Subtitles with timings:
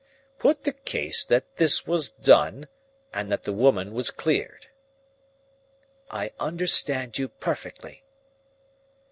[0.39, 2.67] Put the case that this was done,
[3.13, 4.65] and that the woman was cleared."
[6.09, 8.03] "I understand you perfectly."